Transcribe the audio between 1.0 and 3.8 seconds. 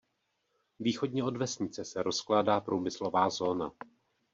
od vesnice se rozkládá průmyslová zóna.